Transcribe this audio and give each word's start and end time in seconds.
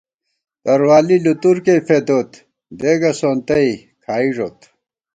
تروالی 0.63 1.17
لُتُرکېئی 1.23 1.81
فېدوت، 1.87 2.31
دېگہ 2.79 3.11
سونتَئ 3.19 3.69
کھائی 4.03 4.29
ݫوت 4.35 4.59